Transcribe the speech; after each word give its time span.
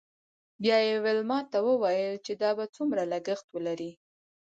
بیا 0.61 0.77
یې 0.87 0.95
ویلما 1.03 1.39
ته 1.51 1.57
وویل 1.67 2.13
چې 2.25 2.31
دا 2.41 2.49
به 2.57 2.65
څومره 2.75 3.01
لګښت 3.11 3.45
ولري 3.51 3.91